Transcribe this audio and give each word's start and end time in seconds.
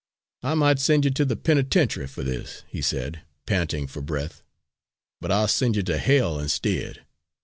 "I 0.41 0.55
might 0.55 0.79
send 0.79 1.05
you 1.05 1.11
to 1.11 1.25
the 1.25 1.35
penitentiary 1.35 2.07
for 2.07 2.23
this," 2.23 2.63
he 2.67 2.81
said, 2.81 3.21
panting 3.45 3.85
for 3.85 4.01
breath, 4.01 4.41
"but 5.19 5.31
I'll 5.31 5.47
send 5.47 5.75
you 5.75 5.83
to 5.83 6.09
h 6.11 6.19
ll 6.23 6.39
instead. 6.39 7.05